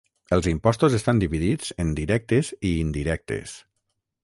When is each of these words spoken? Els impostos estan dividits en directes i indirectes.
Els 0.35 0.47
impostos 0.51 0.95
estan 0.99 1.21
dividits 1.23 1.69
en 1.85 1.93
directes 2.01 2.51
i 2.73 2.75
indirectes. 2.87 3.57